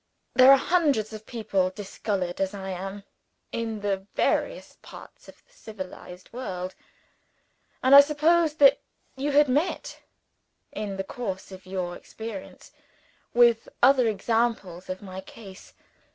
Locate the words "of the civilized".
5.29-6.33